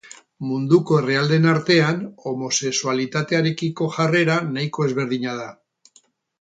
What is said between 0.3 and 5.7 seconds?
Munduko herrialdeen artean homosexualitatearekiko jarrera nahiko ezberdina da.